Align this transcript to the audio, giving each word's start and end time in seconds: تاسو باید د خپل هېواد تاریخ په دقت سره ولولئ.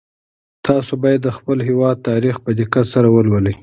تاسو 0.67 0.91
باید 1.03 1.19
د 1.23 1.29
خپل 1.37 1.57
هېواد 1.69 1.97
تاریخ 2.09 2.35
په 2.45 2.51
دقت 2.59 2.85
سره 2.93 3.07
ولولئ. 3.11 3.55